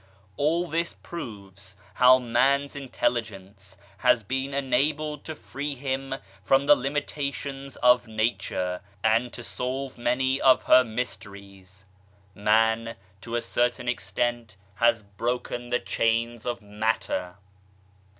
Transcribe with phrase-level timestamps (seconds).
[0.35, 7.75] All this proves how man's Intelligence has been enabled to free him from the limitations
[7.75, 11.85] of Nature, and to solve many of her mysteries.
[12.33, 17.35] Man, to a certain ex tent, has broken the chains of matter.